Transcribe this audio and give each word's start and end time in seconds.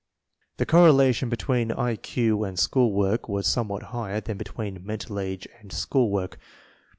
The 0.57 0.65
correlation 0.65 1.29
between 1.29 1.71
I 1.71 1.95
Q 1.95 2.43
and 2.43 2.57
school 2.57 2.91
work 2.91 3.29
was 3.29 3.45
somewhat 3.45 3.83
higher 3.93 4.19
than 4.19 4.35
between 4.35 4.83
mental 4.83 5.19
age 5.19 5.47
and 5.59 5.71
school 5.71 6.09
work 6.09 6.39